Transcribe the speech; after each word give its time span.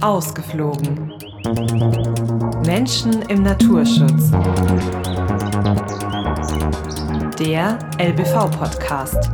Ausgeflogen. 0.00 1.12
Menschen 2.64 3.22
im 3.22 3.42
Naturschutz. 3.42 4.30
Der 7.40 7.76
LBV-Podcast. 7.98 9.30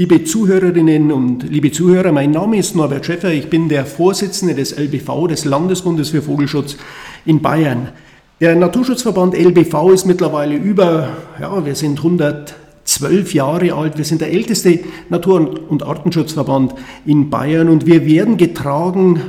Liebe 0.00 0.24
Zuhörerinnen 0.24 1.12
und 1.12 1.42
liebe 1.50 1.72
Zuhörer, 1.72 2.10
mein 2.10 2.30
Name 2.30 2.56
ist 2.56 2.74
Norbert 2.74 3.04
Schäffer, 3.04 3.34
ich 3.34 3.50
bin 3.50 3.68
der 3.68 3.84
Vorsitzende 3.84 4.54
des 4.54 4.74
LBV, 4.74 5.28
des 5.28 5.44
Landesbundes 5.44 6.08
für 6.08 6.22
Vogelschutz 6.22 6.78
in 7.26 7.42
Bayern. 7.42 7.90
Der 8.40 8.56
Naturschutzverband 8.56 9.36
LBV 9.36 9.90
ist 9.90 10.06
mittlerweile 10.06 10.56
über, 10.56 11.10
ja, 11.38 11.66
wir 11.66 11.74
sind 11.74 11.98
112 11.98 13.34
Jahre 13.34 13.74
alt, 13.74 13.98
wir 13.98 14.06
sind 14.06 14.22
der 14.22 14.32
älteste 14.32 14.80
Natur- 15.10 15.60
und 15.68 15.82
Artenschutzverband 15.82 16.76
in 17.04 17.28
Bayern 17.28 17.68
und 17.68 17.84
wir 17.84 18.06
werden 18.06 18.38
getragen 18.38 19.20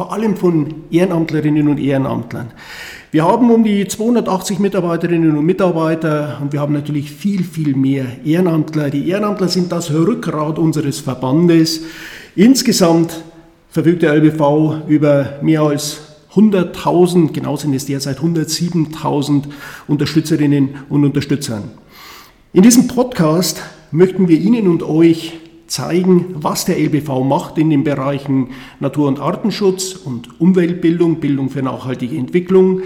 vor 0.00 0.14
allem 0.14 0.34
von 0.34 0.66
Ehrenamtlerinnen 0.90 1.68
und 1.68 1.78
Ehrenamtlern. 1.78 2.52
Wir 3.10 3.22
haben 3.22 3.50
um 3.50 3.62
die 3.62 3.86
280 3.86 4.58
Mitarbeiterinnen 4.58 5.36
und 5.36 5.44
Mitarbeiter 5.44 6.38
und 6.40 6.54
wir 6.54 6.60
haben 6.60 6.72
natürlich 6.72 7.10
viel, 7.10 7.44
viel 7.44 7.76
mehr 7.76 8.06
Ehrenamtler. 8.24 8.88
Die 8.88 9.10
Ehrenamtler 9.10 9.48
sind 9.48 9.70
das 9.70 9.92
Rückgrat 9.92 10.58
unseres 10.58 11.00
Verbandes. 11.00 11.82
Insgesamt 12.34 13.22
verfügt 13.68 14.00
der 14.00 14.14
LBV 14.14 14.88
über 14.88 15.34
mehr 15.42 15.60
als 15.60 16.00
100.000, 16.34 17.34
genau 17.34 17.56
sind 17.56 17.74
es 17.74 17.84
derzeit 17.84 18.20
107.000 18.20 19.42
Unterstützerinnen 19.86 20.76
und 20.88 21.04
Unterstützern. 21.04 21.64
In 22.54 22.62
diesem 22.62 22.88
Podcast 22.88 23.60
möchten 23.90 24.28
wir 24.28 24.40
Ihnen 24.40 24.66
und 24.66 24.82
euch 24.82 25.34
zeigen, 25.70 26.26
was 26.34 26.64
der 26.64 26.78
LBV 26.78 27.24
macht 27.24 27.56
in 27.56 27.70
den 27.70 27.84
Bereichen 27.84 28.48
Natur- 28.80 29.08
und 29.08 29.20
Artenschutz 29.20 29.94
und 29.94 30.40
Umweltbildung, 30.40 31.20
Bildung 31.20 31.48
für 31.48 31.62
nachhaltige 31.62 32.16
Entwicklung, 32.16 32.82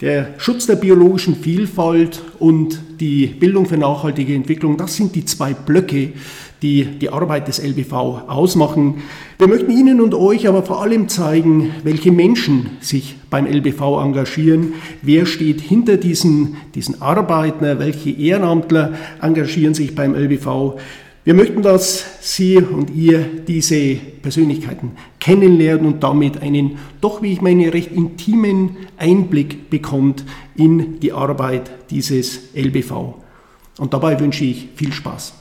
der 0.00 0.34
Schutz 0.38 0.66
der 0.66 0.76
biologischen 0.76 1.34
Vielfalt 1.34 2.22
und 2.38 2.80
die 3.00 3.26
Bildung 3.26 3.66
für 3.66 3.78
nachhaltige 3.78 4.34
Entwicklung. 4.34 4.76
Das 4.76 4.94
sind 4.94 5.14
die 5.16 5.24
zwei 5.24 5.54
Blöcke, 5.54 6.12
die 6.62 6.84
die 6.84 7.08
Arbeit 7.08 7.48
des 7.48 7.62
LBV 7.62 7.92
ausmachen. 8.28 9.02
Wir 9.38 9.48
möchten 9.48 9.70
Ihnen 9.70 10.00
und 10.00 10.14
euch 10.14 10.46
aber 10.46 10.62
vor 10.62 10.82
allem 10.82 11.08
zeigen, 11.08 11.70
welche 11.82 12.12
Menschen 12.12 12.70
sich 12.80 13.16
beim 13.30 13.46
LBV 13.46 13.80
engagieren, 14.02 14.74
wer 15.02 15.26
steht 15.26 15.60
hinter 15.60 15.96
diesen, 15.96 16.56
diesen 16.74 17.00
Arbeitern, 17.00 17.78
welche 17.78 18.10
Ehrenamtler 18.10 18.94
engagieren 19.20 19.74
sich 19.74 19.94
beim 19.94 20.14
LBV, 20.14 20.76
wir 21.28 21.34
möchten, 21.34 21.60
dass 21.60 22.06
Sie 22.22 22.56
und 22.56 22.88
ihr 22.88 23.18
diese 23.46 23.96
Persönlichkeiten 23.96 24.92
kennenlernen 25.20 25.84
und 25.84 26.02
damit 26.02 26.40
einen 26.40 26.78
doch, 27.02 27.20
wie 27.20 27.34
ich 27.34 27.42
meine, 27.42 27.70
recht 27.74 27.92
intimen 27.92 28.78
Einblick 28.96 29.68
bekommt 29.68 30.24
in 30.56 31.00
die 31.00 31.12
Arbeit 31.12 31.70
dieses 31.90 32.54
LBV. 32.54 33.16
Und 33.76 33.92
dabei 33.92 34.18
wünsche 34.18 34.46
ich 34.46 34.68
viel 34.74 34.90
Spaß. 34.90 35.38